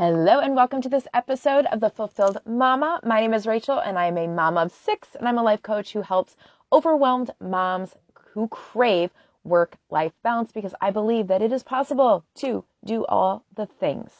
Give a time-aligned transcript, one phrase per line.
[0.00, 3.00] Hello and welcome to this episode of The Fulfilled Mama.
[3.04, 5.60] My name is Rachel and I am a mom of six and I'm a life
[5.60, 6.38] coach who helps
[6.72, 7.94] overwhelmed moms
[8.32, 9.10] who crave
[9.44, 14.10] work life balance because I believe that it is possible to do all the things.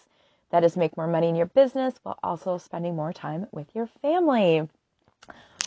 [0.50, 3.86] That is make more money in your business while also spending more time with your
[3.86, 4.68] family.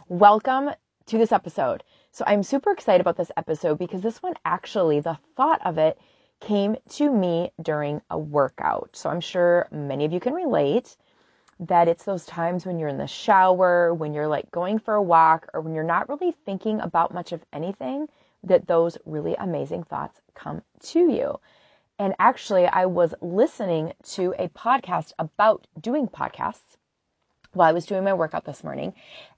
[0.10, 0.70] Welcome
[1.08, 1.84] to this episode.
[2.12, 5.98] So I'm super excited about this episode because this one actually, the thought of it
[6.44, 8.90] came to me during a workout.
[8.94, 10.96] So I'm sure many of you can relate
[11.60, 15.02] that it's those times when you're in the shower, when you're like going for a
[15.02, 18.08] walk, or when you're not really thinking about much of anything,
[18.44, 21.40] that those really amazing thoughts come to you.
[22.00, 26.78] And actually, I was listening to a podcast about doing podcasts
[27.54, 28.94] while I was doing my workout this morning.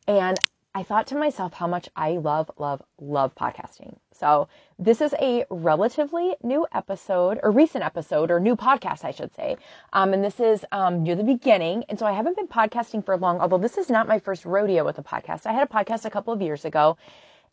[0.08, 0.40] And
[0.76, 3.96] I thought to myself how much I love, love, love podcasting.
[4.12, 9.34] So this is a relatively new episode or recent episode or new podcast, I should
[9.36, 9.56] say.
[9.94, 11.86] Um, and this is um, near the beginning.
[11.88, 14.84] And so I haven't been podcasting for long, although this is not my first rodeo
[14.84, 15.46] with a podcast.
[15.46, 16.98] I had a podcast a couple of years ago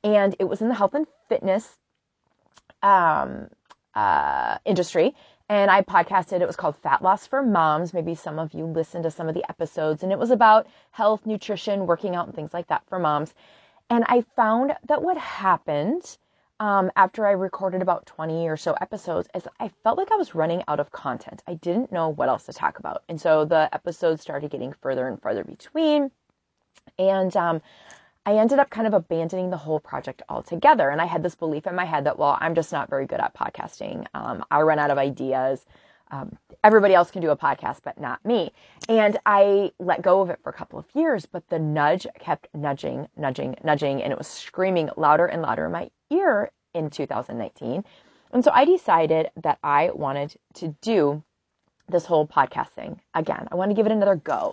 [0.02, 1.68] and it was in the health and fitness
[2.82, 3.46] um,
[3.94, 5.14] uh, industry
[5.48, 6.40] and I podcasted.
[6.40, 7.92] It was called Fat Loss for Moms.
[7.92, 11.26] Maybe some of you listened to some of the episodes, and it was about health,
[11.26, 13.34] nutrition, working out, and things like that for moms.
[13.90, 16.16] And I found that what happened
[16.60, 20.34] um, after I recorded about 20 or so episodes is I felt like I was
[20.34, 21.42] running out of content.
[21.46, 23.02] I didn't know what else to talk about.
[23.08, 26.10] And so the episodes started getting further and further between.
[26.98, 27.62] And um,
[28.24, 30.90] I ended up kind of abandoning the whole project altogether.
[30.90, 33.20] And I had this belief in my head that, well, I'm just not very good
[33.20, 34.06] at podcasting.
[34.14, 35.64] Um, I run out of ideas.
[36.12, 38.52] Um, everybody else can do a podcast, but not me.
[38.88, 42.48] And I let go of it for a couple of years, but the nudge kept
[42.54, 47.82] nudging, nudging, nudging, and it was screaming louder and louder in my ear in 2019.
[48.32, 51.22] And so I decided that I wanted to do
[51.88, 53.48] this whole podcast thing again.
[53.50, 54.52] I want to give it another go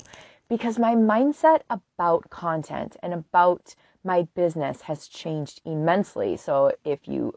[0.50, 6.38] because my mindset about content and about my business has changed immensely.
[6.38, 7.36] So if you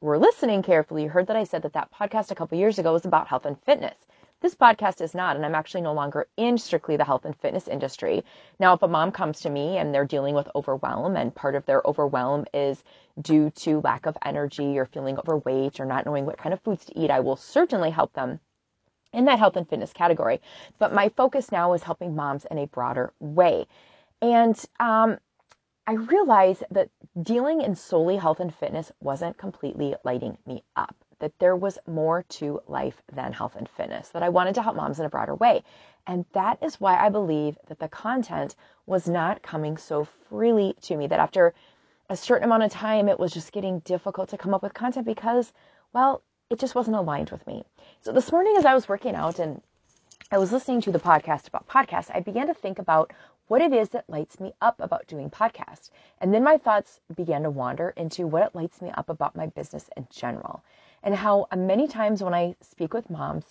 [0.00, 2.92] were listening carefully, you heard that I said that that podcast a couple years ago
[2.92, 3.94] was about health and fitness.
[4.40, 7.68] This podcast is not, and I'm actually no longer in strictly the health and fitness
[7.68, 8.24] industry.
[8.58, 11.64] Now, if a mom comes to me and they're dealing with overwhelm, and part of
[11.64, 12.82] their overwhelm is
[13.20, 16.84] due to lack of energy or feeling overweight or not knowing what kind of foods
[16.86, 18.40] to eat, I will certainly help them
[19.12, 20.40] in that health and fitness category.
[20.78, 23.66] But my focus now is helping moms in a broader way.
[24.20, 25.18] And um,
[25.86, 26.90] I realized that
[27.22, 32.22] dealing in solely health and fitness wasn't completely lighting me up, that there was more
[32.28, 35.34] to life than health and fitness, that I wanted to help moms in a broader
[35.34, 35.64] way.
[36.06, 38.54] And that is why I believe that the content
[38.86, 41.52] was not coming so freely to me, that after
[42.08, 45.06] a certain amount of time, it was just getting difficult to come up with content
[45.06, 45.52] because,
[45.92, 47.64] well, it just wasn't aligned with me.
[48.02, 49.62] So this morning, as I was working out and
[50.30, 53.10] I was listening to the podcast about podcasts, I began to think about
[53.48, 55.88] what it is that lights me up about doing podcasts.
[56.20, 59.46] And then my thoughts began to wander into what it lights me up about my
[59.46, 60.62] business in general.
[61.02, 63.46] And how many times when I speak with moms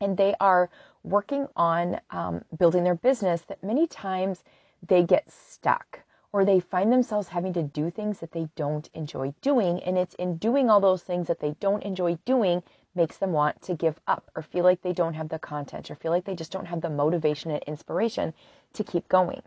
[0.00, 0.70] and they are
[1.04, 4.42] working on um, building their business, that many times
[4.88, 6.00] they get stuck
[6.32, 9.82] or they find themselves having to do things that they don't enjoy doing.
[9.82, 12.62] And it's in doing all those things that they don't enjoy doing
[12.94, 15.94] makes them want to give up or feel like they don't have the content or
[15.94, 18.34] feel like they just don't have the motivation and inspiration
[18.74, 19.42] to keep going.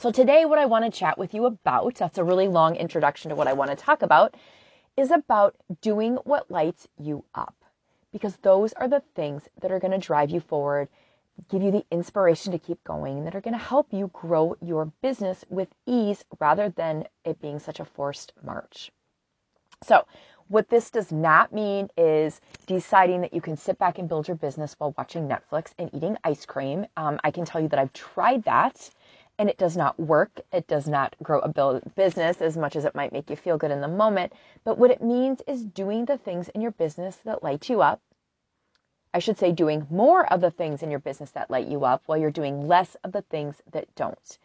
[0.00, 3.30] So, today, what I want to chat with you about that's a really long introduction
[3.30, 4.36] to what I want to talk about
[4.96, 7.54] is about doing what lights you up
[8.12, 10.88] because those are the things that are going to drive you forward
[11.48, 14.86] give you the inspiration to keep going that are going to help you grow your
[15.02, 18.90] business with ease rather than it being such a forced march.
[19.84, 20.06] So,
[20.48, 24.36] what this does not mean is deciding that you can sit back and build your
[24.36, 26.86] business while watching Netflix and eating ice cream.
[26.96, 28.90] Um, I can tell you that I've tried that
[29.38, 30.40] and it does not work.
[30.52, 33.70] It does not grow a business as much as it might make you feel good
[33.70, 34.32] in the moment.
[34.64, 38.00] But what it means is doing the things in your business that light you up
[39.14, 42.02] I should say, doing more of the things in your business that light you up
[42.06, 44.38] while you're doing less of the things that don't.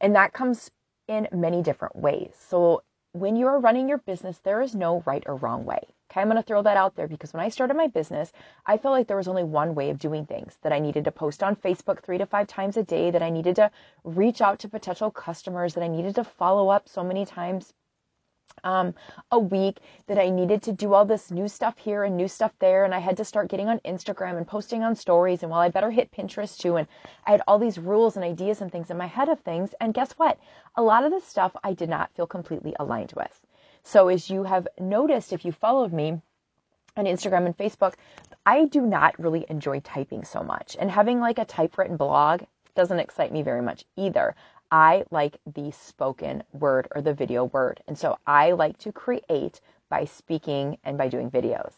[0.00, 0.70] And that comes
[1.08, 2.32] in many different ways.
[2.48, 2.82] So,
[3.12, 5.80] when you are running your business, there is no right or wrong way.
[6.10, 8.32] Okay, I'm going to throw that out there because when I started my business,
[8.66, 11.12] I felt like there was only one way of doing things that I needed to
[11.12, 13.70] post on Facebook three to five times a day, that I needed to
[14.04, 17.72] reach out to potential customers, that I needed to follow up so many times
[18.62, 18.94] um,
[19.30, 22.52] a week that I needed to do all this new stuff here and new stuff
[22.58, 22.84] there.
[22.84, 25.42] And I had to start getting on Instagram and posting on stories.
[25.42, 26.76] And while well, I better hit Pinterest too.
[26.76, 26.86] And
[27.26, 29.74] I had all these rules and ideas and things in my head of things.
[29.80, 30.38] And guess what?
[30.76, 33.40] A lot of the stuff I did not feel completely aligned with.
[33.82, 36.20] So as you have noticed, if you followed me
[36.96, 37.94] on Instagram and Facebook,
[38.46, 42.42] I do not really enjoy typing so much, and having like a typewritten blog
[42.74, 44.34] doesn't excite me very much either.
[44.74, 47.80] I like the spoken word or the video word.
[47.86, 51.74] And so I like to create by speaking and by doing videos.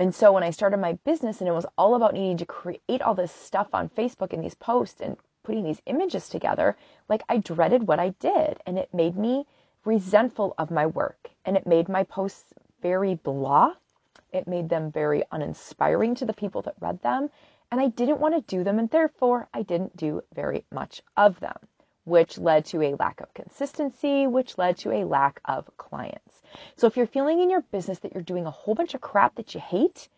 [0.00, 3.02] And so when I started my business and it was all about needing to create
[3.02, 6.74] all this stuff on Facebook and these posts and putting these images together,
[7.06, 9.44] like I dreaded what I did and it made me
[9.84, 13.74] resentful of my work and it made my posts very blah.
[14.32, 17.28] It made them very uninspiring to the people that read them
[17.70, 21.38] and I didn't want to do them and therefore I didn't do very much of
[21.40, 21.58] them
[22.04, 26.42] which led to a lack of consistency, which led to a lack of clients.
[26.76, 29.36] So if you're feeling in your business that you're doing a whole bunch of crap
[29.36, 30.08] that you hate,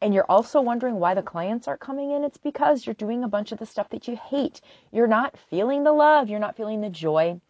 [0.00, 3.28] and you're also wondering why the clients aren't coming in, it's because you're doing a
[3.28, 4.60] bunch of the stuff that you hate.
[4.92, 7.40] You're not feeling the love, you're not feeling the joy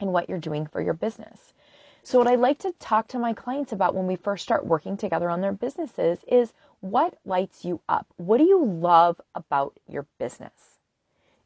[0.00, 1.52] in what you're doing for your business.
[2.02, 4.96] So, what I like to talk to my clients about when we first start working
[4.96, 8.06] together on their businesses is what lights you up?
[8.16, 10.73] What do you love about your business?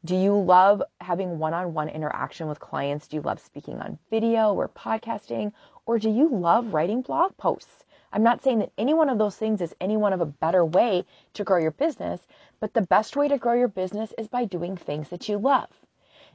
[0.05, 3.05] Do you love having one on one interaction with clients?
[3.05, 5.51] Do you love speaking on video or podcasting?
[5.85, 7.83] Or do you love writing blog posts?
[8.13, 10.63] I'm not saying that any one of those things is any one of a better
[10.63, 11.03] way
[11.33, 12.21] to grow your business,
[12.61, 15.67] but the best way to grow your business is by doing things that you love.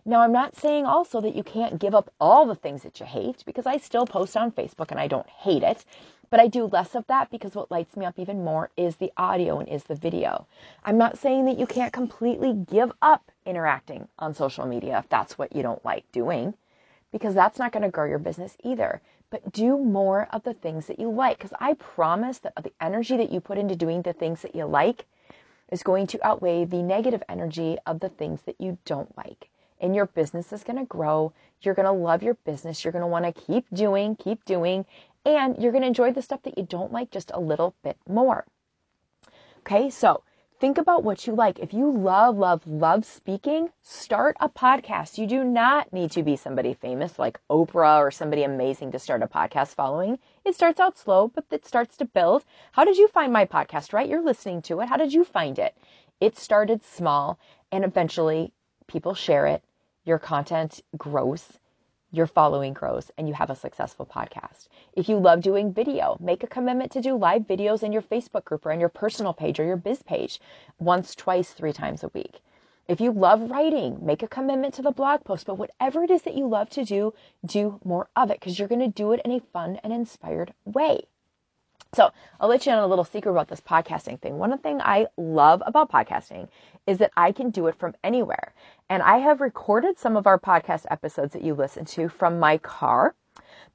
[0.05, 3.07] Now, I'm not saying also that you can't give up all the things that you
[3.07, 5.87] hate because I still post on Facebook and I don't hate it.
[6.31, 9.13] But I do less of that because what lights me up even more is the
[9.17, 10.47] audio and is the video.
[10.85, 15.39] I'm not saying that you can't completely give up interacting on social media if that's
[15.39, 16.55] what you don't like doing,
[17.13, 19.01] because that's not going to grow your business either.
[19.31, 23.17] But do more of the things that you like, because I promise that the energy
[23.17, 25.07] that you put into doing the things that you like
[25.71, 29.49] is going to outweigh the negative energy of the things that you don't like.
[29.81, 31.33] And your business is going to grow.
[31.63, 32.85] You're going to love your business.
[32.85, 34.87] You're going to want to keep doing, keep doing,
[35.25, 37.97] and you're going to enjoy the stuff that you don't like just a little bit
[38.09, 38.45] more.
[39.61, 40.23] Okay, so
[40.61, 41.59] think about what you like.
[41.59, 45.17] If you love, love, love speaking, start a podcast.
[45.17, 49.23] You do not need to be somebody famous like Oprah or somebody amazing to start
[49.23, 50.19] a podcast following.
[50.45, 52.45] It starts out slow, but it starts to build.
[52.73, 54.09] How did you find my podcast, right?
[54.09, 54.89] You're listening to it.
[54.89, 55.77] How did you find it?
[56.21, 57.39] It started small
[57.73, 58.53] and eventually
[58.87, 59.65] people share it.
[60.05, 61.59] Your content grows
[62.17, 64.69] your following grows and you have a successful podcast.
[64.95, 68.45] If you love doing video, make a commitment to do live videos in your Facebook
[68.45, 70.41] group or on your personal page or your biz page
[70.79, 72.41] once, twice, three times a week.
[72.87, 75.47] If you love writing, make a commitment to the blog post.
[75.47, 77.15] But whatever it is that you love to do,
[77.45, 80.53] do more of it because you're going to do it in a fun and inspired
[80.65, 81.07] way.
[81.95, 82.11] So
[82.41, 84.37] I'll let you in a little secret about this podcasting thing.
[84.37, 86.49] One thing I love about podcasting
[86.87, 88.53] is that I can do it from anywhere.
[88.89, 92.59] And I have recorded some of our podcast episodes that you listen to from my
[92.59, 93.15] car.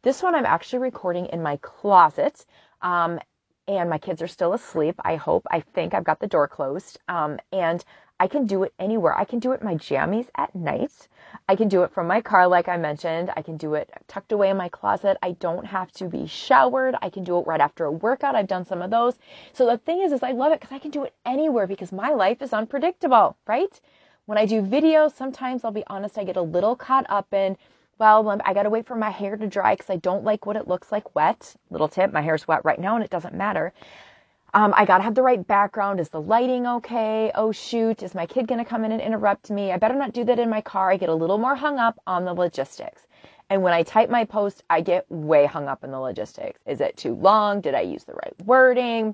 [0.01, 2.45] This one I'm actually recording in my closet.
[2.81, 3.19] Um,
[3.67, 4.95] and my kids are still asleep.
[5.03, 5.45] I hope.
[5.49, 6.99] I think I've got the door closed.
[7.07, 7.83] Um, and
[8.19, 9.17] I can do it anywhere.
[9.17, 11.07] I can do it in my jammies at night.
[11.47, 13.31] I can do it from my car, like I mentioned.
[13.37, 15.17] I can do it tucked away in my closet.
[15.23, 16.95] I don't have to be showered.
[17.01, 18.35] I can do it right after a workout.
[18.35, 19.15] I've done some of those.
[19.53, 21.91] So the thing is, is I love it because I can do it anywhere because
[21.91, 23.79] my life is unpredictable, right?
[24.25, 27.57] When I do videos, sometimes I'll be honest, I get a little caught up in,
[27.99, 30.55] well, I got to wait for my hair to dry because I don't like what
[30.55, 31.55] it looks like wet.
[31.71, 33.73] Little tip, my hair's wet right now and it doesn't matter.
[34.51, 35.99] Um, I gotta have the right background.
[35.99, 37.31] Is the lighting okay?
[37.35, 39.71] Oh shoot, is my kid gonna come in and interrupt me?
[39.71, 40.89] I better not do that in my car.
[40.89, 43.05] I get a little more hung up on the logistics.
[43.51, 46.61] And when I type my post, I get way hung up in the logistics.
[46.65, 47.61] Is it too long?
[47.61, 49.13] Did I use the right wording?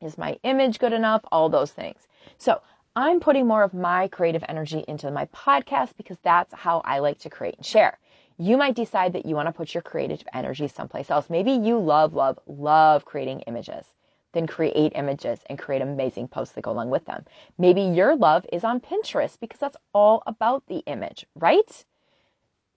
[0.00, 1.22] Is my image good enough?
[1.30, 2.00] All those things.
[2.38, 2.62] So
[2.96, 7.18] I'm putting more of my creative energy into my podcast because that's how I like
[7.20, 7.98] to create and share.
[8.38, 11.28] You might decide that you want to put your creative energy someplace else.
[11.28, 13.84] Maybe you love, love, love creating images
[14.32, 17.24] then create images and create amazing posts that go along with them.
[17.58, 21.84] Maybe your love is on Pinterest because that's all about the image, right?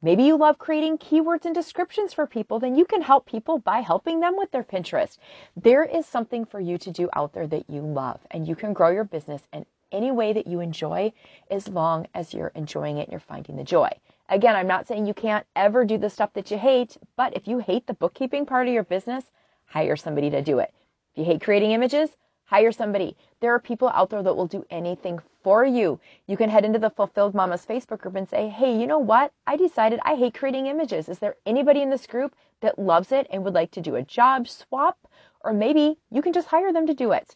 [0.02, 3.80] Maybe you love creating keywords and descriptions for people, then you can help people by
[3.80, 5.18] helping them with their Pinterest.
[5.56, 8.74] There is something for you to do out there that you love, and you can
[8.74, 11.14] grow your business in any way that you enjoy
[11.50, 13.90] as long as you're enjoying it and you're finding the joy.
[14.28, 17.48] Again, I'm not saying you can't ever do the stuff that you hate, but if
[17.48, 19.24] you hate the bookkeeping part of your business,
[19.68, 20.74] hire somebody to do it.
[21.14, 22.10] If you hate creating images,
[22.46, 23.16] hire somebody.
[23.40, 26.00] There are people out there that will do anything for you.
[26.26, 29.32] You can head into the Fulfilled Mamas Facebook group and say, hey, you know what?
[29.46, 31.10] I decided I hate creating images.
[31.10, 34.02] Is there anybody in this group that loves it and would like to do a
[34.02, 34.98] job swap?
[35.42, 37.36] Or maybe you can just hire them to do it.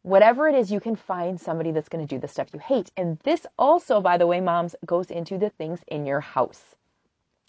[0.00, 2.90] Whatever it is, you can find somebody that's going to do the stuff you hate.
[2.96, 6.62] And this also, by the way, moms, goes into the things in your house.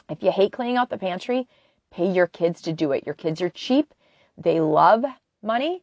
[0.10, 1.48] If you hate cleaning out the pantry,
[1.92, 3.06] pay your kids to do it.
[3.06, 3.94] Your kids are cheap.
[4.38, 5.06] They love
[5.43, 5.81] money.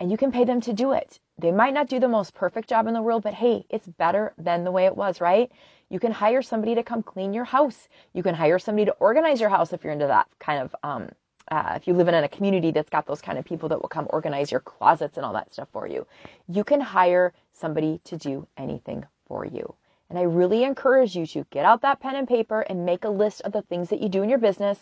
[0.00, 1.18] and you can pay them to do it.
[1.38, 4.32] They might not do the most perfect job in the world, but hey, it's better
[4.38, 5.50] than the way it was, right?
[5.88, 7.88] You can hire somebody to come clean your house.
[8.12, 11.08] You can hire somebody to organize your house if you're into that kind of, um,
[11.50, 13.88] uh, if you live in a community that's got those kind of people that will
[13.88, 16.06] come organize your closets and all that stuff for you.
[16.48, 19.74] You can hire somebody to do anything for you.
[20.10, 23.10] And I really encourage you to get out that pen and paper and make a
[23.10, 24.78] list of the things that you do in your business.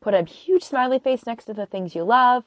[0.00, 2.44] Put a huge smiley face next to the things you love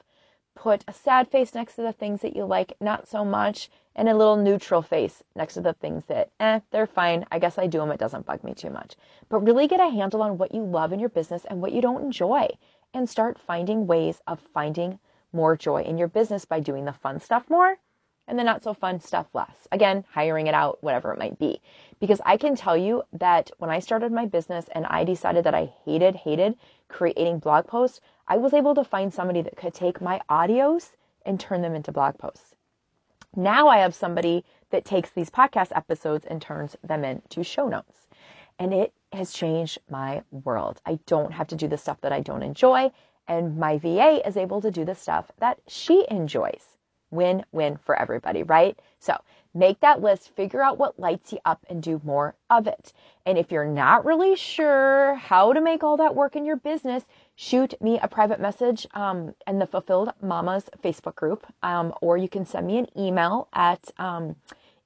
[0.55, 4.07] put a sad face next to the things that you like not so much and
[4.07, 7.25] a little neutral face next to the things that, eh, they're fine.
[7.31, 7.91] I guess I do them.
[7.91, 8.95] It doesn't bug me too much.
[9.29, 11.81] But really get a handle on what you love in your business and what you
[11.81, 12.49] don't enjoy
[12.93, 14.99] and start finding ways of finding
[15.33, 17.77] more joy in your business by doing the fun stuff more
[18.27, 19.67] and the not so fun stuff less.
[19.71, 21.61] Again, hiring it out, whatever it might be.
[21.99, 25.55] Because I can tell you that when I started my business and I decided that
[25.55, 29.99] I hated, hated creating blog posts, I was able to find somebody that could take
[29.99, 30.93] my audios
[31.25, 32.55] and turn them into blog posts.
[33.35, 38.07] Now I have somebody that takes these podcast episodes and turns them into show notes.
[38.57, 40.79] And it has changed my world.
[40.85, 42.93] I don't have to do the stuff that I don't enjoy.
[43.27, 46.63] And my VA is able to do the stuff that she enjoys.
[47.09, 48.79] Win win for everybody, right?
[48.99, 49.13] So
[49.53, 52.93] make that list, figure out what lights you up, and do more of it.
[53.25, 57.03] And if you're not really sure how to make all that work in your business,
[57.41, 62.29] shoot me a private message um, in the Fulfilled Mamas Facebook group, um, or you
[62.29, 64.35] can send me an email at um,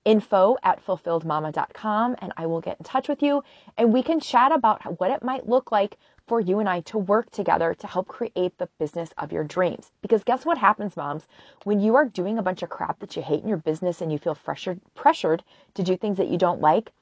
[0.06, 3.44] info at fulfilledmama.com and I will get in touch with you
[3.78, 5.98] and we can chat about what it might look like
[6.28, 9.92] for you and I to work together to help create the business of your dreams.
[10.02, 11.28] Because guess what happens, moms?
[11.66, 14.14] When you are doing a bunch of crap that you hate in your business and
[14.14, 15.44] you feel pressured, pressured
[15.74, 16.94] to do things that you don't like,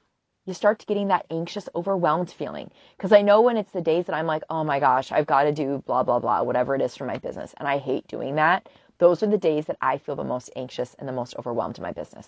[0.46, 2.70] you start getting that anxious, overwhelmed feeling.
[2.98, 5.44] Because I know when it's the days that I'm like, oh my gosh, I've got
[5.44, 7.54] to do blah, blah, blah, whatever it is for my business.
[7.58, 8.68] And I hate doing that.
[8.98, 11.84] Those are the days that I feel the most anxious and the most overwhelmed in
[11.84, 12.28] my business.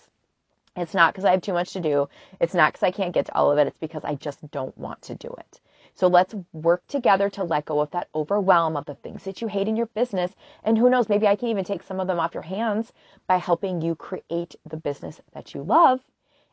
[0.76, 2.08] It's not because I have too much to do.
[2.40, 3.66] It's not because I can't get to all of it.
[3.66, 5.60] It's because I just don't want to do it.
[5.94, 9.48] So let's work together to let go of that overwhelm of the things that you
[9.48, 10.32] hate in your business.
[10.64, 12.92] And who knows, maybe I can even take some of them off your hands
[13.26, 16.00] by helping you create the business that you love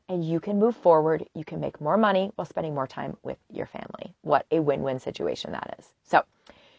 [0.10, 1.26] and you can move forward.
[1.34, 4.14] You can make more money while spending more time with your family.
[4.22, 5.88] What a win win situation that is.
[6.04, 6.24] So,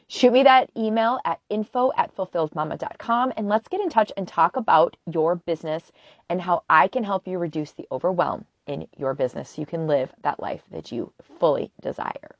[0.09, 4.57] shoot me that email at info at fulfilledmama.com and let's get in touch and talk
[4.57, 5.91] about your business
[6.29, 9.87] and how I can help you reduce the overwhelm in your business so you can
[9.87, 12.37] live that life that you fully desire.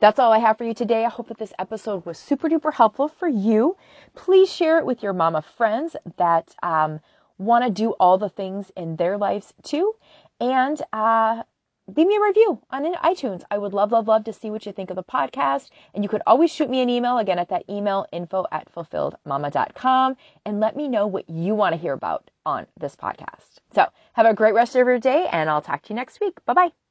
[0.00, 1.04] That's all I have for you today.
[1.04, 3.76] I hope that this episode was super duper helpful for you.
[4.14, 7.00] Please share it with your mama friends that um,
[7.38, 9.94] want to do all the things in their lives too.
[10.40, 11.42] And uh,
[11.86, 13.42] leave me a review on iTunes.
[13.50, 15.70] I would love, love, love to see what you think of the podcast.
[15.94, 20.16] And you could always shoot me an email again at that email info at fulfilledmama.com
[20.44, 23.58] and let me know what you want to hear about on this podcast.
[23.74, 26.44] So have a great rest of your day and I'll talk to you next week.
[26.44, 26.83] Bye bye.